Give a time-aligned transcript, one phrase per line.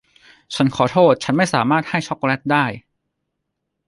[0.55, 2.65] ฉันขอโทษฉันไม่สามารถให้ช็อกโกแลตได้